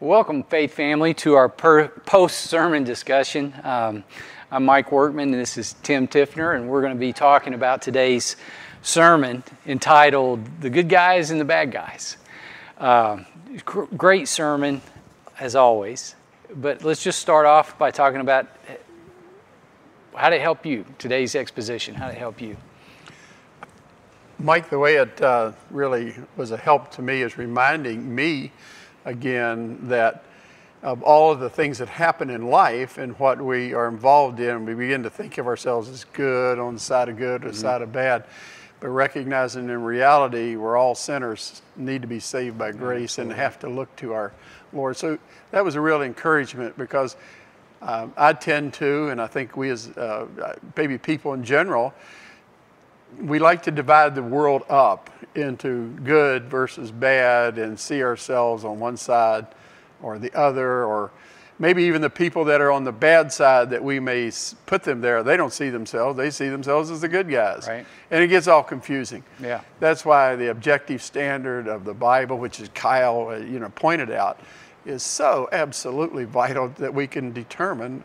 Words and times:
Welcome, 0.00 0.42
Faith 0.42 0.74
Family, 0.74 1.14
to 1.14 1.34
our 1.34 1.48
post 1.48 2.40
sermon 2.40 2.82
discussion. 2.82 3.54
Um, 3.62 4.02
I'm 4.50 4.64
Mike 4.64 4.90
Workman, 4.90 5.32
and 5.32 5.40
this 5.40 5.56
is 5.56 5.76
Tim 5.84 6.08
Tiffner, 6.08 6.56
and 6.56 6.68
we're 6.68 6.80
going 6.80 6.94
to 6.94 6.98
be 6.98 7.12
talking 7.12 7.54
about 7.54 7.80
today's 7.80 8.34
sermon 8.82 9.44
entitled 9.64 10.44
The 10.60 10.68
Good 10.68 10.88
Guys 10.88 11.30
and 11.30 11.40
the 11.40 11.44
Bad 11.44 11.70
Guys. 11.70 12.16
Uh, 12.76 13.18
great 13.96 14.26
sermon, 14.26 14.82
as 15.38 15.54
always, 15.54 16.16
but 16.56 16.82
let's 16.82 17.02
just 17.02 17.20
start 17.20 17.46
off 17.46 17.78
by 17.78 17.92
talking 17.92 18.20
about 18.20 18.48
how 20.12 20.28
to 20.28 20.40
help 20.40 20.66
you, 20.66 20.84
today's 20.98 21.36
exposition, 21.36 21.94
how 21.94 22.08
to 22.08 22.14
help 22.14 22.40
you. 22.40 22.56
Mike, 24.40 24.70
the 24.70 24.78
way 24.78 24.96
it 24.96 25.20
uh, 25.22 25.52
really 25.70 26.16
was 26.36 26.50
a 26.50 26.56
help 26.56 26.90
to 26.90 27.00
me 27.00 27.22
is 27.22 27.38
reminding 27.38 28.12
me 28.12 28.50
again 29.04 29.78
that 29.88 30.24
of 30.82 31.02
all 31.02 31.32
of 31.32 31.40
the 31.40 31.48
things 31.48 31.78
that 31.78 31.88
happen 31.88 32.28
in 32.28 32.48
life 32.48 32.98
and 32.98 33.18
what 33.18 33.40
we 33.40 33.72
are 33.72 33.88
involved 33.88 34.38
in, 34.38 34.66
we 34.66 34.74
begin 34.74 35.02
to 35.02 35.10
think 35.10 35.38
of 35.38 35.46
ourselves 35.46 35.88
as 35.88 36.04
good 36.12 36.58
on 36.58 36.74
the 36.74 36.80
side 36.80 37.08
of 37.08 37.16
good 37.16 37.42
or 37.42 37.48
mm-hmm. 37.48 37.56
side 37.56 37.80
of 37.80 37.90
bad. 37.90 38.24
But 38.80 38.88
recognizing 38.88 39.70
in 39.70 39.82
reality 39.82 40.56
we're 40.56 40.76
all 40.76 40.94
sinners, 40.94 41.62
need 41.74 42.02
to 42.02 42.08
be 42.08 42.20
saved 42.20 42.58
by 42.58 42.72
grace, 42.72 43.16
and 43.16 43.32
have 43.32 43.58
to 43.60 43.68
look 43.68 43.94
to 43.96 44.12
our 44.12 44.32
Lord. 44.74 44.96
So 44.98 45.18
that 45.52 45.64
was 45.64 45.74
a 45.74 45.80
real 45.80 46.02
encouragement 46.02 46.76
because 46.76 47.16
um, 47.80 48.12
I 48.16 48.34
tend 48.34 48.74
to, 48.74 49.08
and 49.08 49.22
I 49.22 49.26
think 49.26 49.56
we 49.56 49.70
as 49.70 49.88
uh, 49.96 50.26
maybe 50.76 50.98
people 50.98 51.32
in 51.32 51.44
general, 51.44 51.94
we 53.20 53.38
like 53.38 53.62
to 53.64 53.70
divide 53.70 54.14
the 54.14 54.22
world 54.22 54.62
up 54.68 55.10
into 55.34 55.90
good 56.04 56.44
versus 56.44 56.90
bad 56.90 57.58
and 57.58 57.78
see 57.78 58.02
ourselves 58.02 58.64
on 58.64 58.78
one 58.78 58.96
side 58.96 59.46
or 60.02 60.18
the 60.18 60.32
other, 60.34 60.84
or 60.84 61.10
maybe 61.58 61.84
even 61.84 62.02
the 62.02 62.10
people 62.10 62.44
that 62.44 62.60
are 62.60 62.70
on 62.70 62.84
the 62.84 62.92
bad 62.92 63.32
side 63.32 63.70
that 63.70 63.82
we 63.82 64.00
may 64.00 64.30
put 64.66 64.82
them 64.82 65.00
there, 65.00 65.22
they 65.22 65.36
don't 65.36 65.52
see 65.52 65.70
themselves. 65.70 66.16
They 66.16 66.30
see 66.30 66.48
themselves 66.48 66.90
as 66.90 67.00
the 67.00 67.08
good 67.08 67.30
guys. 67.30 67.66
Right. 67.66 67.86
And 68.10 68.22
it 68.22 68.28
gets 68.28 68.48
all 68.48 68.62
confusing. 68.62 69.24
Yeah. 69.40 69.62
That's 69.80 70.04
why 70.04 70.36
the 70.36 70.50
objective 70.50 71.02
standard 71.02 71.68
of 71.68 71.84
the 71.84 71.94
Bible, 71.94 72.38
which 72.38 72.60
is 72.60 72.68
Kyle, 72.74 73.28
uh, 73.28 73.36
you 73.36 73.58
know, 73.58 73.70
pointed 73.70 74.10
out, 74.10 74.40
is 74.84 75.02
so 75.02 75.48
absolutely 75.52 76.24
vital 76.24 76.68
that 76.76 76.92
we 76.92 77.06
can 77.06 77.32
determine 77.32 78.02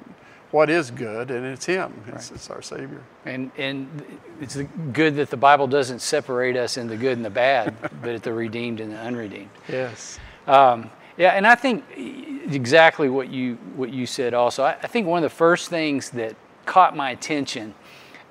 what 0.52 0.69
is 0.69 0.92
good, 0.92 1.31
and 1.31 1.45
it's 1.45 1.66
Him. 1.66 1.94
It's, 2.08 2.30
right. 2.30 2.36
it's, 2.36 2.50
our 2.50 2.61
Savior. 2.61 3.02
And 3.25 3.52
and 3.58 4.19
it's 4.42 4.58
good 4.94 5.16
that 5.17 5.30
the 5.30 5.38
Bible 5.38 5.67
doesn't 5.67 6.00
separate 6.00 6.58
us 6.58 6.78
in 6.78 6.88
the 6.88 6.97
good 6.97 7.17
and 7.17 7.25
the 7.25 7.30
bad, 7.30 7.75
but 8.02 8.09
at 8.09 8.23
the 8.23 8.33
redeemed 8.33 8.80
and 8.80 8.91
the 8.91 8.97
unredeemed. 8.97 9.50
Yes. 9.67 10.19
Um, 10.47 10.89
yeah, 11.17 11.31
and 11.31 11.45
I 11.45 11.56
think 11.56 11.83
exactly 11.97 13.09
what 13.09 13.30
you 13.30 13.56
what 13.75 13.91
you 13.91 14.06
said. 14.06 14.33
Also, 14.33 14.64
I, 14.64 14.72
I 14.81 14.88
think 14.88 15.08
one 15.08 15.23
of 15.23 15.30
the 15.30 15.36
first 15.36 15.69
things 15.69 16.09
that 16.11 16.36
caught 16.66 16.95
my 16.95 17.11
attention 17.11 17.73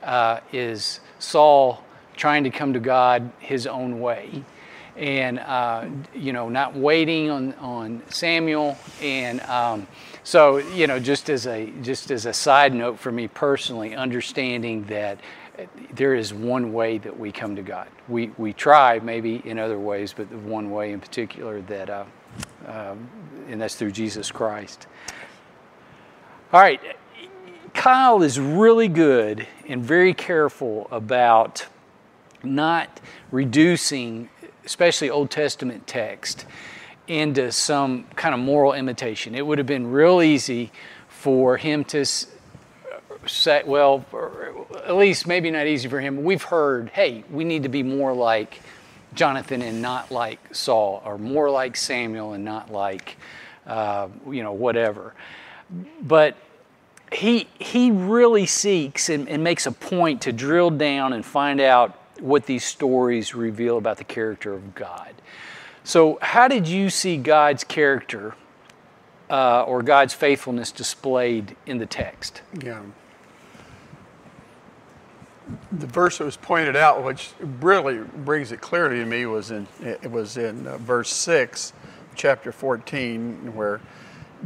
uh, 0.03 0.41
is 0.53 1.01
Saul 1.19 1.85
trying 2.17 2.45
to 2.45 2.51
come 2.51 2.73
to 2.73 2.81
God 2.81 3.31
his 3.39 3.67
own 3.67 4.01
way 4.01 4.45
and 4.99 5.39
uh, 5.39 5.87
you 6.15 6.33
know 6.33 6.49
not 6.49 6.77
waiting 6.77 7.31
on 7.31 7.55
on 7.55 8.03
Samuel. 8.11 8.77
And 9.01 9.41
um, 9.43 9.87
so 10.25 10.59
you 10.59 10.87
know 10.87 10.99
just 10.99 11.31
as 11.31 11.47
a 11.47 11.71
just 11.83 12.11
as 12.11 12.27
a 12.27 12.33
side 12.33 12.75
note 12.75 12.99
for 12.99 13.13
me 13.13 13.29
personally 13.29 13.95
understanding 13.95 14.85
that 14.85 15.19
there 15.93 16.15
is 16.15 16.33
one 16.33 16.73
way 16.73 16.99
that 16.99 17.19
we 17.19 17.33
come 17.33 17.57
to 17.57 17.63
God. 17.63 17.89
We 18.09 18.33
we 18.37 18.53
try 18.53 18.99
maybe 18.99 19.37
in 19.45 19.59
other 19.59 19.79
ways 19.79 20.13
but 20.13 20.29
the 20.31 20.39
one 20.39 20.71
way 20.71 20.93
in 20.93 21.01
particular 21.01 21.63
that 21.63 21.89
uh, 21.89 22.05
uh, 22.67 22.95
and 23.49 23.61
that's 23.61 23.77
through 23.77 23.93
Jesus 23.93 24.31
Christ. 24.31 24.87
All 26.53 26.61
right. 26.61 26.81
Kyle 27.75 28.23
is 28.23 28.41
really 28.41 28.89
good 28.89 29.47
and 29.69 29.85
very 29.85 30.15
careful 30.15 30.89
about 30.91 31.67
not 32.43 33.01
reducing 33.31 34.29
especially 34.69 35.09
Old 35.09 35.31
Testament 35.31 35.87
text, 35.87 36.45
into 37.07 37.51
some 37.51 38.05
kind 38.17 38.35
of 38.35 38.41
moral 38.41 38.75
imitation. 38.75 39.35
It 39.35 39.47
would 39.47 39.57
have 39.57 39.67
been 39.67 39.91
real 39.91 40.21
easy 40.21 40.71
for 41.09 41.57
him 41.57 41.85
to 41.85 42.05
say, 43.27 43.63
well, 43.65 44.05
at 44.85 44.95
least 44.95 45.27
maybe 45.27 45.51
not 45.51 45.67
easy 45.67 45.89
for 45.89 46.01
him. 46.01 46.23
We've 46.23 46.43
heard, 46.43 46.91
hey, 46.91 47.25
we 47.31 47.45
need 47.45 47.63
to 47.63 47.71
be 47.71 47.83
more 47.83 48.13
like 48.13 48.61
Jonathan 49.15 49.63
and 49.63 49.81
not 49.81 50.11
like 50.11 50.55
Saul, 50.55 51.03
or 51.03 51.17
more 51.17 51.51
like 51.51 51.75
Samuel 51.75 52.35
and 52.35 52.45
not 52.45 52.71
like, 52.71 53.17
uh, 53.67 54.09
you 54.31 54.43
know, 54.43 54.53
whatever. 54.53 55.15
But 56.03 56.37
he, 57.11 57.49
he 57.59 57.91
really 57.91 58.45
seeks 58.45 59.09
and, 59.09 59.31
and 59.31 59.43
makes 59.43 59.65
a 59.65 59.73
point 59.73 60.21
to 60.23 60.33
drill 60.33 60.69
down 60.69 61.15
and 61.15 61.25
find 61.25 61.59
out 61.59 61.98
what 62.21 62.47
these 62.47 62.65
stories 62.65 63.35
reveal 63.35 63.79
about 63.79 63.97
the 63.97 64.05
character 64.05 64.53
of 64.53 64.75
God. 64.75 65.15
So, 65.85 66.19
how 66.21 66.49
did 66.49 66.69
you 66.69 66.91
see 66.91 67.17
God's 67.17 67.65
character 67.65 68.35
uh, 69.31 69.63
or 69.63 69.83
God's 69.83 70.15
faithfulness 70.15 70.71
displayed 70.71 71.57
in 71.67 71.79
the 71.79 71.87
text? 71.87 72.43
Yeah. 72.63 72.83
The 75.73 75.87
verse 75.87 76.19
that 76.19 76.25
was 76.25 76.37
pointed 76.37 76.77
out, 76.77 77.03
which 77.03 77.31
really 77.41 77.99
brings 77.99 78.53
it 78.53 78.61
clearly 78.61 78.97
to 78.97 79.07
me, 79.07 79.25
was 79.25 79.51
in 79.51 79.67
it 79.83 80.11
was 80.11 80.37
in 80.37 80.67
uh, 80.67 80.77
verse 80.77 81.11
six, 81.11 81.73
chapter 82.15 82.53
fourteen, 82.53 83.55
where 83.55 83.81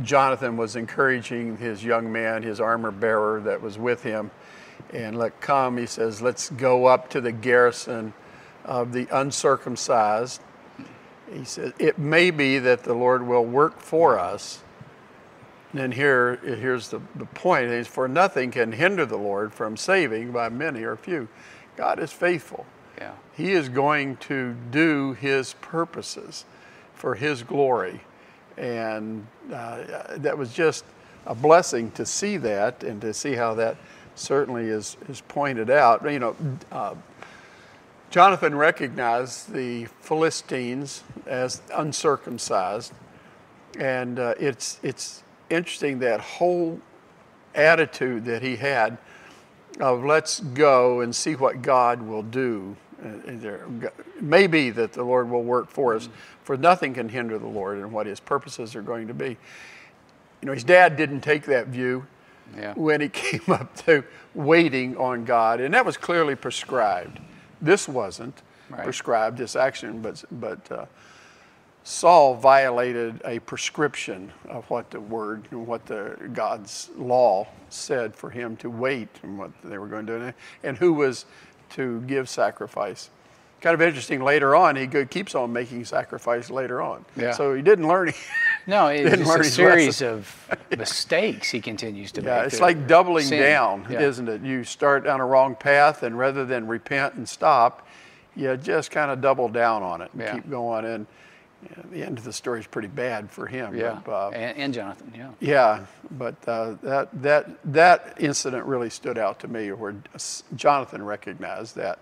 Jonathan 0.02 0.56
was 0.56 0.76
encouraging 0.76 1.56
his 1.56 1.84
young 1.84 2.10
man, 2.12 2.42
his 2.42 2.60
armor 2.60 2.92
bearer 2.92 3.40
that 3.40 3.60
was 3.60 3.78
with 3.78 4.02
him, 4.02 4.30
and 4.92 5.18
let 5.18 5.40
come, 5.40 5.78
he 5.78 5.86
says, 5.86 6.20
let's 6.20 6.50
go 6.50 6.86
up 6.86 7.10
to 7.10 7.20
the 7.20 7.32
garrison 7.32 8.12
of 8.64 8.92
the 8.92 9.08
uncircumcised. 9.10 10.40
He 11.32 11.44
says, 11.44 11.72
it 11.78 11.98
may 11.98 12.30
be 12.30 12.58
that 12.58 12.84
the 12.84 12.94
Lord 12.94 13.26
will 13.26 13.44
work 13.44 13.80
for 13.80 14.18
us. 14.18 14.62
And 15.72 15.94
here, 15.94 16.36
here's 16.36 16.88
the, 16.88 17.00
the 17.14 17.24
point 17.24 17.66
is 17.66 17.88
for 17.88 18.06
nothing 18.06 18.50
can 18.50 18.72
hinder 18.72 19.06
the 19.06 19.16
Lord 19.16 19.54
from 19.54 19.76
saving 19.76 20.32
by 20.32 20.50
many 20.50 20.82
or 20.82 20.96
few. 20.96 21.28
God 21.76 21.98
is 21.98 22.12
faithful. 22.12 22.66
Yeah. 22.98 23.12
He 23.32 23.52
is 23.52 23.70
going 23.70 24.18
to 24.18 24.54
do 24.70 25.14
his 25.14 25.54
purposes 25.62 26.44
for 26.94 27.14
his 27.14 27.42
glory. 27.42 28.02
And 28.58 29.26
uh, 29.50 30.16
that 30.18 30.36
was 30.36 30.52
just 30.52 30.84
a 31.24 31.34
blessing 31.34 31.90
to 31.92 32.04
see 32.04 32.36
that 32.36 32.84
and 32.84 33.00
to 33.00 33.14
see 33.14 33.32
how 33.32 33.54
that 33.54 33.76
certainly 34.14 34.64
is, 34.64 34.96
is 35.08 35.20
pointed 35.22 35.70
out. 35.70 36.10
You 36.10 36.18
know, 36.18 36.36
uh, 36.70 36.94
Jonathan 38.10 38.54
recognized 38.54 39.52
the 39.52 39.86
Philistines 40.00 41.02
as 41.26 41.62
uncircumcised, 41.74 42.92
and 43.78 44.18
uh, 44.18 44.34
it's, 44.38 44.78
it's 44.82 45.22
interesting 45.50 45.98
that 46.00 46.20
whole 46.20 46.80
attitude 47.54 48.24
that 48.24 48.42
he 48.42 48.56
had 48.56 48.98
of 49.80 50.04
let's 50.04 50.40
go 50.40 51.00
and 51.00 51.14
see 51.14 51.34
what 51.34 51.62
God 51.62 52.02
will 52.02 52.22
do. 52.22 52.76
Uh, 53.02 53.88
maybe 54.20 54.70
that 54.70 54.92
the 54.92 55.02
Lord 55.02 55.28
will 55.28 55.42
work 55.42 55.68
for 55.68 55.96
us, 55.96 56.08
for 56.44 56.56
nothing 56.56 56.94
can 56.94 57.08
hinder 57.08 57.38
the 57.38 57.48
Lord 57.48 57.78
and 57.78 57.90
what 57.90 58.06
his 58.06 58.20
purposes 58.20 58.76
are 58.76 58.82
going 58.82 59.08
to 59.08 59.14
be. 59.14 59.30
You 60.40 60.46
know, 60.46 60.52
his 60.52 60.64
dad 60.64 60.96
didn't 60.96 61.22
take 61.22 61.44
that 61.46 61.68
view 61.68 62.06
yeah. 62.56 62.74
when 62.74 63.00
it 63.00 63.12
came 63.12 63.42
up 63.48 63.74
to 63.84 64.04
waiting 64.34 64.96
on 64.96 65.24
God, 65.24 65.60
and 65.60 65.74
that 65.74 65.84
was 65.84 65.96
clearly 65.96 66.34
prescribed. 66.34 67.20
This 67.60 67.88
wasn't 67.88 68.42
right. 68.70 68.82
prescribed, 68.82 69.38
this 69.38 69.56
action, 69.56 70.00
but, 70.02 70.24
but 70.32 70.72
uh, 70.72 70.86
Saul 71.84 72.34
violated 72.34 73.20
a 73.24 73.40
prescription 73.40 74.32
of 74.48 74.68
what 74.70 74.90
the 74.90 75.00
word, 75.00 75.50
what 75.52 75.86
the 75.86 76.16
God's 76.32 76.90
law 76.96 77.46
said 77.68 78.14
for 78.14 78.30
him 78.30 78.56
to 78.58 78.70
wait 78.70 79.08
and 79.22 79.38
what 79.38 79.50
they 79.64 79.78
were 79.78 79.88
going 79.88 80.06
to 80.06 80.18
do, 80.18 80.32
and 80.62 80.76
who 80.78 80.92
was 80.92 81.26
to 81.70 82.00
give 82.02 82.28
sacrifice 82.28 83.10
kind 83.62 83.74
of 83.74 83.80
interesting 83.80 84.22
later 84.22 84.56
on 84.56 84.74
he 84.74 84.86
keeps 85.06 85.34
on 85.34 85.52
making 85.52 85.84
sacrifice 85.84 86.50
later 86.50 86.82
on 86.82 87.04
yeah. 87.16 87.30
so 87.30 87.54
he 87.54 87.62
didn't 87.62 87.86
learn 87.86 88.12
no 88.66 88.88
it's 88.88 89.28
a 89.28 89.44
series 89.44 90.02
of 90.02 90.56
mistakes 90.76 91.50
he 91.50 91.60
continues 91.60 92.12
to 92.12 92.22
yeah, 92.22 92.38
make 92.38 92.46
it's 92.46 92.60
like 92.60 92.86
doubling 92.86 93.24
sin. 93.24 93.40
down 93.40 93.86
yeah. 93.90 94.00
isn't 94.00 94.28
it 94.28 94.42
you 94.42 94.64
start 94.64 95.04
down 95.04 95.20
a 95.20 95.26
wrong 95.26 95.54
path 95.54 96.02
and 96.02 96.18
rather 96.18 96.44
than 96.44 96.66
repent 96.66 97.14
and 97.14 97.28
stop 97.28 97.86
you 98.34 98.56
just 98.56 98.90
kind 98.90 99.10
of 99.10 99.20
double 99.20 99.48
down 99.48 99.82
on 99.82 100.00
it 100.00 100.10
and 100.12 100.22
yeah. 100.22 100.34
keep 100.34 100.48
going 100.48 100.84
and 100.84 101.06
the 101.90 102.02
end 102.02 102.18
of 102.18 102.24
the 102.24 102.32
story 102.32 102.60
is 102.60 102.66
pretty 102.66 102.88
bad 102.88 103.30
for 103.30 103.46
him. 103.46 103.76
Yeah, 103.76 104.00
but, 104.04 104.12
uh, 104.12 104.30
and, 104.30 104.58
and, 104.58 104.74
Jonathan. 104.74 105.12
Yeah. 105.16 105.30
Yeah, 105.40 105.86
but 106.10 106.36
uh, 106.48 106.76
that 106.82 107.22
that 107.22 107.72
that 107.72 108.16
incident 108.18 108.64
really 108.66 108.90
stood 108.90 109.18
out 109.18 109.38
to 109.40 109.48
me, 109.48 109.70
where 109.72 109.94
Jonathan 110.56 111.04
recognized 111.04 111.76
that 111.76 111.98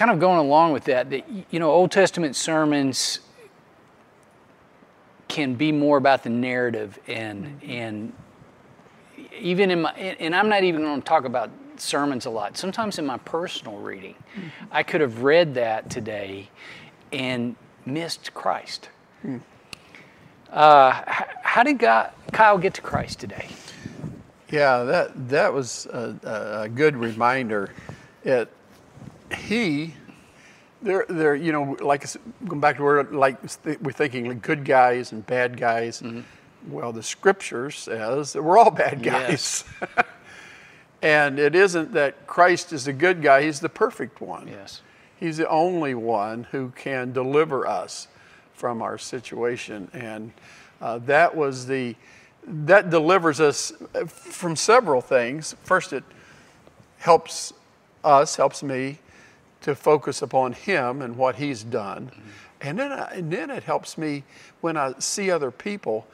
kind 0.00 0.10
of 0.10 0.18
going 0.18 0.38
along 0.38 0.72
with 0.72 0.84
that, 0.84 1.10
that 1.10 1.28
you 1.50 1.60
know, 1.60 1.70
Old 1.70 1.90
Testament 1.90 2.34
sermons 2.34 3.20
can 5.28 5.56
be 5.56 5.72
more 5.72 5.98
about 5.98 6.22
the 6.22 6.30
narrative 6.30 6.98
and 7.06 7.44
mm-hmm. 7.44 7.70
and 7.70 8.12
even 9.38 9.70
in 9.70 9.82
my 9.82 9.92
and 9.92 10.34
I'm 10.34 10.48
not 10.48 10.64
even 10.64 10.80
going 10.80 11.02
to 11.02 11.06
talk 11.06 11.26
about 11.26 11.50
sermons 11.76 12.24
a 12.24 12.30
lot. 12.30 12.56
Sometimes 12.56 12.98
in 12.98 13.04
my 13.04 13.18
personal 13.18 13.76
reading, 13.76 14.14
mm-hmm. 14.14 14.48
I 14.72 14.84
could 14.84 15.02
have 15.02 15.22
read 15.22 15.52
that 15.56 15.90
today 15.90 16.48
and 17.12 17.54
missed 17.84 18.32
Christ. 18.32 18.88
Hmm. 19.20 19.36
Uh, 20.48 20.92
how 21.42 21.62
did 21.62 21.78
God, 21.78 22.10
Kyle 22.32 22.56
get 22.56 22.72
to 22.72 22.80
Christ 22.80 23.20
today? 23.20 23.50
Yeah, 24.50 24.82
that 24.84 25.28
that 25.28 25.52
was 25.52 25.84
a, 25.92 26.16
a- 26.24 26.62
a 26.62 26.68
good 26.70 26.96
reminder. 26.96 27.74
It 28.24 28.50
he 29.36 29.94
they're, 30.82 31.04
they're, 31.08 31.34
you 31.34 31.52
know 31.52 31.76
like 31.80 32.06
going 32.46 32.60
back 32.60 32.76
to 32.76 32.82
where 32.82 33.04
like 33.04 33.36
we're 33.82 33.92
thinking 33.92 34.28
like 34.28 34.42
good 34.42 34.64
guys 34.64 35.12
and 35.12 35.26
bad 35.26 35.56
guys. 35.56 36.02
Well, 36.68 36.92
the 36.92 37.02
scripture 37.02 37.70
says 37.70 38.34
that 38.34 38.42
we're 38.42 38.58
all 38.58 38.70
bad 38.70 39.02
guys. 39.02 39.64
Yes. 39.80 40.04
and 41.02 41.38
it 41.38 41.54
isn't 41.54 41.92
that 41.92 42.26
Christ 42.26 42.72
is 42.72 42.84
the 42.84 42.92
good 42.92 43.22
guy, 43.22 43.42
he's 43.42 43.60
the 43.60 43.68
perfect 43.68 44.20
one. 44.20 44.48
Yes. 44.48 44.82
He's 45.18 45.36
the 45.36 45.48
only 45.48 45.94
one 45.94 46.44
who 46.44 46.72
can 46.76 47.12
deliver 47.12 47.66
us 47.66 48.08
from 48.54 48.80
our 48.80 48.96
situation. 48.96 49.90
And 49.92 50.32
uh, 50.80 50.98
that 51.00 51.36
was 51.36 51.66
the, 51.66 51.94
that 52.46 52.88
delivers 52.88 53.38
us 53.38 53.72
from 54.06 54.56
several 54.56 55.02
things. 55.02 55.54
First, 55.62 55.92
it 55.92 56.04
helps 56.98 57.52
us, 58.02 58.36
helps 58.36 58.62
me 58.62 58.98
to 59.62 59.74
focus 59.74 60.22
upon 60.22 60.52
Him 60.52 61.02
and 61.02 61.16
what 61.16 61.36
He's 61.36 61.62
done. 61.62 62.10
And, 62.60 62.78
then 62.78 62.92
I, 62.92 63.10
and 63.12 63.32
then 63.32 63.50
it 63.50 63.62
helps 63.62 63.96
me 63.96 64.24
when 64.60 64.76
I 64.76 64.94
see 64.98 65.30
other 65.30 65.50
people 65.50 66.06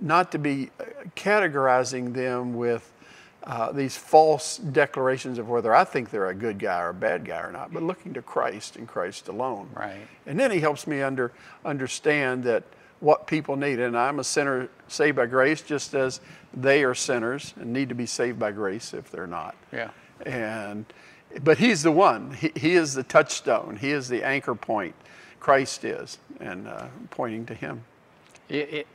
not 0.00 0.30
to 0.32 0.38
be 0.38 0.70
uh, 0.78 0.84
categorizing 1.16 2.14
them 2.14 2.54
with 2.54 2.92
uh, 3.44 3.72
these 3.72 3.96
false 3.96 4.58
declarations 4.58 5.38
of 5.38 5.48
whether 5.48 5.74
I 5.74 5.84
think 5.84 6.10
they're 6.10 6.28
a 6.28 6.34
good 6.34 6.58
guy 6.58 6.80
or 6.82 6.90
a 6.90 6.94
bad 6.94 7.24
guy 7.24 7.40
or 7.40 7.50
not, 7.50 7.72
but 7.72 7.82
looking 7.82 8.12
to 8.14 8.22
Christ 8.22 8.76
and 8.76 8.86
Christ 8.86 9.28
alone. 9.28 9.70
Right. 9.74 10.06
And 10.26 10.38
then 10.38 10.50
he 10.50 10.60
helps 10.60 10.86
me 10.86 11.02
under 11.02 11.32
understand 11.64 12.44
that 12.44 12.64
what 13.00 13.26
people 13.26 13.56
need, 13.56 13.78
and 13.78 13.96
I'm 13.96 14.18
a 14.18 14.24
sinner 14.24 14.68
saved 14.88 15.16
by 15.16 15.26
grace, 15.26 15.62
just 15.62 15.94
as 15.94 16.20
they 16.52 16.82
are 16.82 16.94
sinners 16.94 17.54
and 17.56 17.72
need 17.72 17.88
to 17.88 17.94
be 17.94 18.06
saved 18.06 18.38
by 18.38 18.50
grace 18.50 18.92
if 18.92 19.10
they're 19.10 19.26
not. 19.26 19.54
Yeah. 19.72 19.90
And 20.26 20.84
but 21.42 21.58
he's 21.58 21.82
the 21.82 21.92
one. 21.92 22.32
He, 22.32 22.52
he 22.56 22.74
is 22.74 22.94
the 22.94 23.02
touchstone. 23.02 23.76
He 23.76 23.90
is 23.90 24.08
the 24.08 24.22
anchor 24.24 24.54
point. 24.54 24.94
Christ 25.40 25.84
is, 25.84 26.18
and 26.40 26.66
uh, 26.66 26.86
pointing 27.10 27.46
to 27.46 27.54
him. 27.54 27.82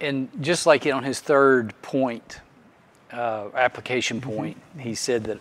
And 0.01 0.29
just 0.41 0.65
like 0.65 0.85
on 0.87 1.03
his 1.03 1.19
third 1.19 1.79
point, 1.81 2.41
uh, 3.11 3.49
application 3.53 4.19
point, 4.19 4.57
he 4.79 4.95
said 4.95 5.25
that 5.25 5.39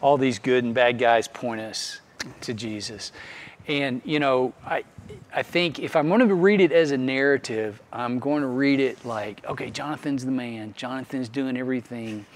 all 0.00 0.18
these 0.18 0.38
good 0.38 0.62
and 0.62 0.74
bad 0.74 0.98
guys 0.98 1.26
point 1.26 1.60
us 1.60 2.00
to 2.42 2.52
Jesus. 2.52 3.12
And, 3.66 4.02
you 4.04 4.20
know, 4.20 4.52
I, 4.64 4.84
I 5.34 5.42
think 5.42 5.78
if 5.78 5.96
I'm 5.96 6.08
going 6.08 6.26
to 6.26 6.34
read 6.34 6.60
it 6.60 6.70
as 6.70 6.90
a 6.90 6.98
narrative, 6.98 7.80
I'm 7.92 8.18
going 8.18 8.42
to 8.42 8.48
read 8.48 8.78
it 8.78 9.04
like, 9.04 9.44
okay, 9.46 9.70
Jonathan's 9.70 10.24
the 10.24 10.30
man. 10.30 10.74
Jonathan's 10.76 11.28
doing 11.28 11.56
everything 11.56 12.26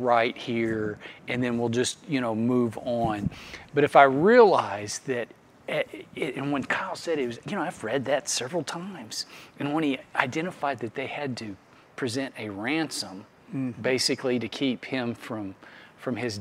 right 0.00 0.36
here, 0.36 0.98
and 1.28 1.42
then 1.42 1.58
we'll 1.58 1.68
just, 1.68 1.98
you 2.08 2.20
know, 2.20 2.34
move 2.34 2.78
on. 2.78 3.30
But 3.74 3.84
if 3.84 3.96
I 3.96 4.04
realize 4.04 5.00
that 5.06 5.28
it, 5.68 6.06
it- 6.16 6.36
and 6.36 6.52
when 6.52 6.64
Kyle 6.64 6.96
said 6.96 7.18
it 7.18 7.26
was, 7.26 7.38
you 7.46 7.56
know, 7.56 7.62
I've 7.62 7.82
read 7.84 8.04
that 8.06 8.28
several 8.28 8.62
times. 8.64 9.26
And 9.58 9.72
when 9.74 9.84
he 9.84 9.98
identified 10.16 10.78
that 10.80 10.94
they 10.94 11.06
had 11.06 11.36
to 11.38 11.56
present 11.96 12.34
a 12.38 12.48
ransom, 12.48 13.26
mm-hmm. 13.54 13.80
basically 13.82 14.38
to 14.38 14.48
keep 14.48 14.84
him 14.86 15.14
from 15.14 15.54
from 15.98 16.16
his 16.16 16.40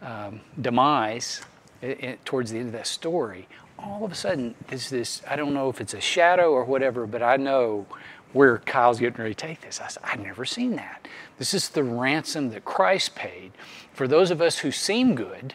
um, 0.00 0.40
demise 0.60 1.42
i- 1.82 1.86
i- 2.02 2.18
towards 2.24 2.50
the 2.52 2.58
end 2.58 2.68
of 2.68 2.72
that 2.72 2.86
story, 2.86 3.46
all 3.78 4.02
of 4.04 4.10
a 4.10 4.14
sudden 4.14 4.54
there's 4.68 4.88
this. 4.88 5.22
I 5.28 5.36
don't 5.36 5.52
know 5.52 5.68
if 5.68 5.80
it's 5.80 5.92
a 5.94 6.00
shadow 6.00 6.52
or 6.52 6.64
whatever, 6.64 7.06
but 7.06 7.22
I 7.22 7.36
know 7.36 7.86
where 8.32 8.58
Kyle's 8.58 8.98
getting 8.98 9.20
ready 9.20 9.34
to 9.34 9.46
take 9.46 9.60
this. 9.60 9.80
I 9.80 9.88
said, 9.88 10.02
I've 10.04 10.20
never 10.20 10.44
seen 10.44 10.76
that. 10.76 11.08
This 11.38 11.54
is 11.54 11.68
the 11.68 11.84
ransom 11.84 12.50
that 12.50 12.64
Christ 12.64 13.14
paid 13.14 13.52
for 13.92 14.06
those 14.06 14.30
of 14.30 14.42
us 14.42 14.58
who 14.58 14.70
seem 14.70 15.14
good. 15.14 15.54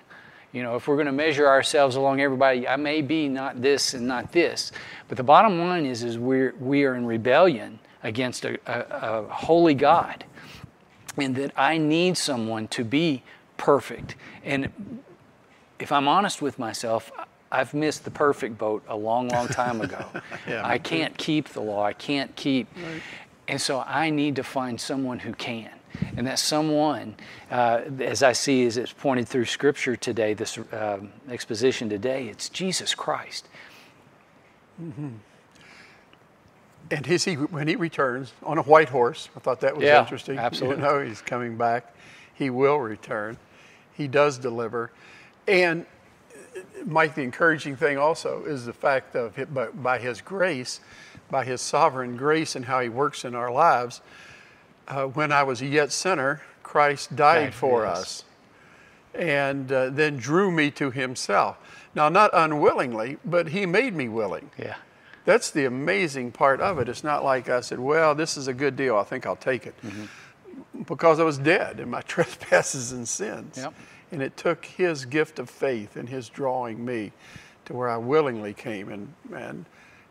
You 0.51 0.63
know, 0.63 0.75
if 0.75 0.87
we're 0.87 0.95
going 0.95 1.07
to 1.07 1.11
measure 1.11 1.47
ourselves 1.47 1.95
along 1.95 2.21
everybody, 2.21 2.67
I 2.67 2.75
may 2.75 3.01
be 3.01 3.27
not 3.27 3.61
this 3.61 3.93
and 3.93 4.07
not 4.07 4.31
this, 4.31 4.71
but 5.07 5.17
the 5.17 5.23
bottom 5.23 5.59
line 5.59 5.85
is, 5.85 6.03
is 6.03 6.17
we're 6.17 6.53
we 6.59 6.83
are 6.83 6.95
in 6.95 7.05
rebellion 7.05 7.79
against 8.03 8.45
a, 8.45 8.59
a, 8.67 9.23
a 9.23 9.27
holy 9.29 9.73
God, 9.73 10.25
and 11.17 11.35
that 11.37 11.51
I 11.57 11.77
need 11.77 12.17
someone 12.17 12.67
to 12.69 12.83
be 12.83 13.23
perfect. 13.57 14.15
And 14.43 15.01
if 15.79 15.91
I'm 15.91 16.07
honest 16.07 16.41
with 16.41 16.59
myself, 16.59 17.11
I've 17.53 17.73
missed 17.73 18.03
the 18.03 18.11
perfect 18.11 18.57
boat 18.57 18.83
a 18.87 18.95
long, 18.95 19.29
long 19.29 19.47
time 19.47 19.79
ago. 19.81 20.05
Yeah, 20.47 20.67
I 20.67 20.77
can't 20.77 21.15
keep 21.17 21.49
the 21.49 21.61
law. 21.61 21.83
I 21.85 21.93
can't 21.93 22.35
keep, 22.35 22.67
and 23.47 23.61
so 23.61 23.79
I 23.87 24.09
need 24.09 24.35
to 24.37 24.43
find 24.43 24.81
someone 24.81 25.19
who 25.19 25.31
can. 25.33 25.69
And 26.17 26.25
that 26.27 26.39
someone, 26.39 27.15
uh, 27.51 27.81
as 27.99 28.23
I 28.23 28.33
see 28.33 28.65
as 28.65 28.77
it's 28.77 28.91
pointed 28.91 29.27
through 29.27 29.45
Scripture 29.45 29.95
today, 29.95 30.33
this 30.33 30.57
um 30.73 31.11
exposition 31.29 31.87
today, 31.89 32.27
it's 32.27 32.49
Jesus 32.49 32.93
Christ. 32.95 33.47
And 36.91 37.05
his, 37.05 37.23
he, 37.23 37.35
when 37.35 37.67
he 37.67 37.75
returns 37.75 38.33
on 38.43 38.57
a 38.57 38.61
white 38.63 38.89
horse, 38.89 39.29
I 39.35 39.39
thought 39.39 39.61
that 39.61 39.75
was 39.75 39.83
Yeah, 39.85 40.01
interesting. 40.01 40.37
absolutely. 40.37 40.83
You 40.83 40.89
know, 40.89 40.99
he's 41.03 41.21
coming 41.21 41.57
back. 41.57 41.95
He 42.33 42.49
will 42.49 42.79
return. 42.79 43.37
He 43.93 44.07
does 44.07 44.37
deliver. 44.37 44.91
And 45.47 45.83
uh, 45.83 45.85
Mike, 46.85 47.15
the 47.15 47.21
encouraging 47.21 47.75
thing 47.75 47.97
also 47.97 48.43
is 48.45 48.65
the 48.65 48.73
fact 48.73 49.15
of 49.15 49.35
by, 49.53 49.67
by 49.67 49.97
his 49.97 50.21
grace, 50.21 50.79
by 51.29 51.45
his 51.45 51.61
sovereign 51.61 52.17
grace 52.17 52.55
and 52.55 52.65
how 52.65 52.79
he 52.79 52.89
works 52.89 53.25
in 53.25 53.35
our 53.35 53.51
lives, 53.51 54.01
uh, 54.87 55.05
when 55.05 55.31
I 55.31 55.43
was 55.43 55.61
a 55.61 55.65
yet 55.65 55.91
sinner, 55.91 56.41
Christ 56.61 57.15
died 57.15 57.45
Died, 57.45 57.53
for 57.53 57.85
yes. 57.85 57.97
us 57.97 58.23
and 59.13 59.71
uh, 59.71 59.89
then 59.89 60.17
drew 60.17 60.51
me 60.51 60.71
to 60.71 60.91
himself. 60.91 61.57
Now, 61.95 62.09
not 62.09 62.31
unwillingly, 62.33 63.17
but 63.23 63.49
he 63.49 63.65
made 63.65 63.95
me 63.95 64.09
willing. 64.09 64.49
Yeah. 64.57 64.75
That's 65.25 65.51
the 65.51 65.65
amazing 65.65 66.31
part 66.31 66.59
of 66.59 66.79
it. 66.79 66.89
It's 66.89 67.03
not 67.03 67.23
like 67.23 67.47
I 67.49 67.61
said, 67.61 67.79
well, 67.79 68.15
this 68.15 68.35
is 68.35 68.47
a 68.47 68.53
good 68.53 68.75
deal. 68.75 68.97
I 68.97 69.03
think 69.03 69.25
I'll 69.25 69.35
take 69.35 69.67
it. 69.67 69.75
Because 70.87 71.19
I 71.19 71.23
was 71.23 71.37
dead 71.37 71.79
in 71.79 71.89
my 71.89 72.01
trespasses 72.07 72.91
and 72.91 73.07
sins. 73.07 73.57
Yep. 73.57 73.73
And 74.13 74.21
it 74.21 74.37
took 74.37 74.63
his 74.63 75.05
gift 75.05 75.39
of 75.39 75.49
faith 75.49 75.95
and 75.95 76.07
his 76.07 76.29
drawing 76.29 76.85
me 76.85 77.11
to 77.65 77.73
where 77.73 77.89
I 77.89 77.97
willingly 77.97 78.53
came 78.53 78.89
and, 78.89 79.11
and, 79.35 79.65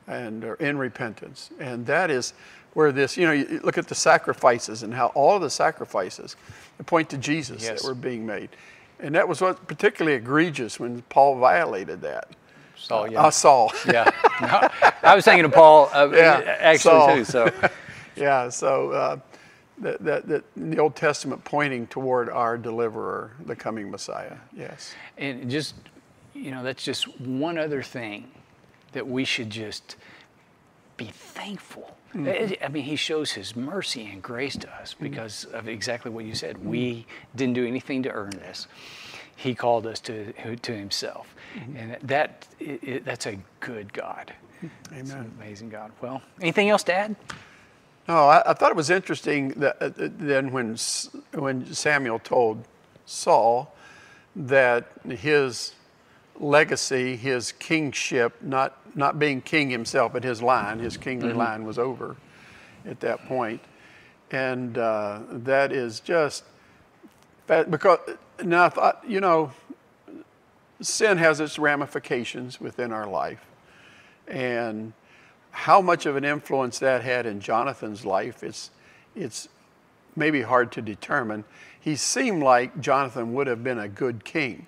and 0.09 0.43
in 0.59 0.77
repentance. 0.77 1.51
And 1.61 1.87
that 1.87 2.11
is 2.11 2.35
where 2.75 2.91
this, 2.91 3.17
you 3.17 3.25
know, 3.27 3.33
you 3.33 3.61
look 3.63 3.79
at 3.79 3.87
the 3.87 3.95
sacrifices 3.95 4.83
and 4.83 4.93
how 4.93 5.07
all 5.09 5.37
of 5.37 5.43
the 5.43 5.51
sacrifices 5.51 6.35
point 6.87 7.09
to 7.11 7.17
Jesus 7.19 7.63
Yes. 7.63 7.83
that 7.83 7.87
were 7.89 7.95
being 7.95 8.27
made. 8.27 8.49
And 8.99 9.15
that 9.15 9.29
was 9.29 9.41
what 9.41 9.69
particularly 9.69 10.17
egregious 10.17 10.81
when 10.81 11.03
Paul 11.03 11.37
violated 11.39 12.01
that. 12.03 12.29
Saul, 12.77 13.05
Uh, 13.05 13.11
yeah. 13.11 13.31
Saul. 13.31 13.73
yeah. 13.87 14.11
No, 14.41 14.91
I 15.09 15.15
was 15.15 15.25
thinking 15.25 15.45
of 15.45 15.53
Paul 15.53 15.91
uh, 15.93 16.11
Yeah, 16.13 16.57
actually 16.59 16.79
Saul. 16.79 17.15
too. 17.17 17.25
So 17.25 17.53
Yeah, 18.17 18.49
so 18.49 18.91
uh, 18.91 19.17
that, 19.83 20.03
that, 20.05 20.29
that 20.29 20.45
in 20.57 20.71
the 20.71 20.79
Old 20.79 20.97
Testament 20.97 21.45
pointing 21.45 21.87
toward 21.89 22.31
our 22.31 22.57
deliverer, 22.57 23.33
the 23.45 23.57
coming 23.57 23.91
Messiah. 23.91 24.37
Yes. 24.57 24.95
And 25.19 25.51
just, 25.51 25.75
you 26.35 26.51
know, 26.51 26.63
that's 26.63 26.85
just 26.85 27.21
one 27.21 27.59
other 27.59 27.83
thing 27.83 28.31
that 28.93 29.07
we 29.07 29.25
should 29.25 29.51
just 29.51 29.97
be 30.97 31.07
thankful. 31.07 31.97
I 32.15 32.59
I 32.63 32.69
mean, 32.69 32.85
he 32.85 32.97
shows 32.97 33.33
his 33.33 33.57
mercy 33.57 34.07
and 34.07 34.23
grace 34.23 34.57
to 34.59 34.71
us 34.77 34.95
mm-hmm. 34.95 35.05
because 35.05 35.45
of 35.47 35.67
exactly 35.67 36.11
what 36.11 36.25
you 36.25 36.35
said. 36.35 36.63
We 36.63 37.07
didn't 37.35 37.55
do 37.55 37.67
anything 37.67 38.03
to 38.03 38.11
earn 38.11 38.31
this. 38.31 38.69
He 39.35 39.55
called 39.55 39.87
us 39.87 39.99
to, 40.01 40.33
to 40.33 40.77
himself. 40.77 41.35
Mm-hmm. 41.57 41.77
And 41.77 41.97
that, 42.03 42.47
i 42.61 42.79
i 42.87 42.99
that's 43.05 43.27
a 43.27 43.39
good 43.61 43.93
God. 43.93 44.33
Amen. 44.93 45.33
amazing 45.39 45.71
God. 45.71 45.91
Well, 46.01 46.23
anything 46.41 46.69
else 46.69 46.85
to 46.85 46.95
add? 46.95 47.17
No, 48.13 48.29
I, 48.29 48.51
I 48.51 48.53
thought 48.53 48.71
it 48.71 48.77
was 48.77 48.91
interesting 48.91 49.49
that 49.61 49.81
uh, 49.81 49.87
uh, 49.87 50.09
then 50.19 50.53
when 50.53 50.77
when 51.33 51.73
Samuel 51.73 52.19
told 52.19 52.63
Saul 53.07 53.75
that 54.37 54.85
his 55.09 55.73
legacy, 56.39 57.17
his 57.17 57.53
kingship, 57.53 58.35
not 58.43 58.77
not 58.95 59.19
being 59.19 59.41
king 59.41 59.71
himself, 59.71 60.13
but 60.13 60.25
his 60.25 60.43
line, 60.43 60.79
his 60.79 60.99
kingly 60.99 61.33
line 61.33 61.65
was 61.65 61.79
over 61.79 62.17
at 62.85 63.01
that 63.01 63.25
point, 63.25 63.63
and 64.31 64.77
uh, 64.77 65.21
that 65.31 65.73
is 65.73 65.99
just 65.99 66.45
because 67.47 67.99
now 68.45 68.67
I 68.67 68.69
thought 68.69 69.03
you 69.09 69.21
know 69.23 69.53
sin 70.83 71.17
has 71.17 71.41
its 71.41 71.59
ramifications 71.59 72.61
within 72.61 72.93
our 72.93 73.07
life. 73.07 73.41
And 74.29 74.93
how 75.53 75.81
much 75.81 76.07
of 76.07 76.17
an 76.17 76.25
influence 76.25 76.79
that 76.81 77.03
had 77.03 77.27
in 77.27 77.41
Jonathan's 77.41 78.05
life, 78.05 78.43
it's, 78.43 78.71
it's 79.15 79.49
maybe 80.17 80.43
hard 80.43 80.73
to 80.73 80.83
determine. 80.83 81.45
He 81.81 81.95
seemed 81.95 82.43
like 82.43 82.81
Jonathan 82.81 83.35
would 83.35 83.47
have 83.47 83.63
been 83.63 83.79
a 83.79 83.89
good 83.89 84.25
king 84.25 84.67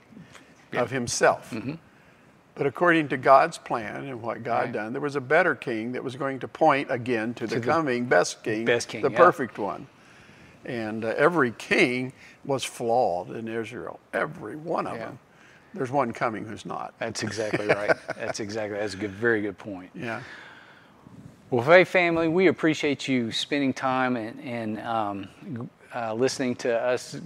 yeah. 0.72 0.82
of 0.82 0.90
himself. 0.90 1.50
Mm-hmm. 1.50 1.74
But 2.54 2.66
according 2.66 3.08
to 3.08 3.16
God's 3.16 3.58
plan 3.58 4.06
and 4.06 4.22
what 4.22 4.44
God 4.44 4.66
right. 4.66 4.72
done, 4.72 4.92
there 4.92 5.02
was 5.02 5.16
a 5.16 5.20
better 5.20 5.54
king 5.54 5.92
that 5.92 6.04
was 6.04 6.14
going 6.14 6.38
to 6.40 6.48
point 6.48 6.90
again 6.90 7.34
to, 7.34 7.46
to 7.46 7.54
the, 7.54 7.60
the, 7.60 7.66
coming 7.66 8.04
best 8.04 8.44
king, 8.44 8.64
best 8.64 8.88
king 8.88 9.02
the 9.02 9.10
yeah. 9.10 9.16
perfect 9.16 9.58
one. 9.58 9.88
And 10.64 11.04
uh, 11.04 11.14
every 11.16 11.50
king 11.52 12.12
was 12.44 12.62
flawed 12.62 13.30
in 13.30 13.48
Israel, 13.48 13.98
every 14.12 14.56
one 14.56 14.86
of 14.86 14.96
yeah. 14.96 15.06
them. 15.06 15.18
There's 15.74 15.90
one 15.90 16.12
coming 16.12 16.44
who's 16.44 16.64
not. 16.64 16.94
That's 16.98 17.24
exactly 17.24 17.66
right. 17.66 17.96
that's 18.16 18.38
exactly. 18.38 18.78
That's 18.78 18.94
a 18.94 18.98
good, 18.98 19.10
very 19.10 19.42
good 19.42 19.58
point. 19.58 19.90
Yeah. 19.94 20.22
Well, 21.54 21.62
Faith 21.62 21.86
family, 21.86 22.26
we 22.26 22.48
appreciate 22.48 23.06
you 23.06 23.30
spending 23.30 23.72
time 23.72 24.16
and, 24.16 24.40
and 24.40 24.80
um, 24.80 25.70
uh, 25.94 26.12
listening 26.12 26.56
to 26.56 26.76
us 26.76 27.16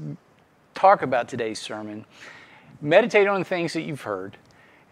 talk 0.75 1.01
about 1.01 1.31
today's 1.31 1.59
sermon. 1.59 2.05
Meditate 2.83 3.27
on 3.27 3.41
the 3.41 3.47
things 3.47 3.73
that 3.73 3.85
you've 3.85 4.03
heard 4.03 4.37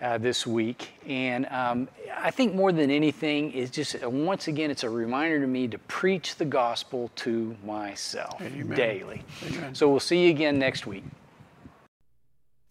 uh, 0.00 0.16
this 0.16 0.46
week. 0.46 0.92
And 1.06 1.44
um, 1.50 1.86
I 2.16 2.30
think 2.30 2.54
more 2.54 2.72
than 2.72 2.90
anything, 2.90 3.52
is 3.52 3.70
just 3.70 4.02
uh, 4.02 4.08
once 4.08 4.48
again, 4.48 4.70
it's 4.70 4.84
a 4.84 4.88
reminder 4.88 5.38
to 5.40 5.46
me 5.46 5.68
to 5.68 5.76
preach 5.80 6.36
the 6.36 6.46
gospel 6.46 7.10
to 7.16 7.54
myself 7.62 8.40
Amen. 8.40 8.74
daily. 8.74 9.22
Amen. 9.48 9.74
So 9.74 9.90
we'll 9.90 10.00
see 10.00 10.24
you 10.24 10.30
again 10.30 10.58
next 10.58 10.86
week. 10.86 11.04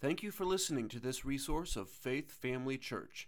Thank 0.01 0.23
you 0.23 0.31
for 0.31 0.45
listening 0.45 0.89
to 0.89 0.99
this 0.99 1.25
resource 1.25 1.75
of 1.75 1.89
Faith 1.89 2.31
Family 2.31 2.79
Church. 2.79 3.27